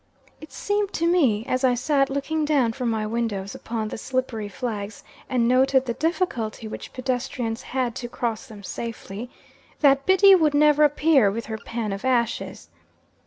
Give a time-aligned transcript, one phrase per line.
[0.41, 4.49] It seemed to me, as I sat looking down from my windows upon the slippery
[4.49, 9.29] flags, and noted the difficulty which pedestrians had to cross them safely,
[9.81, 12.67] that Biddy would never appear with her pan of ashes.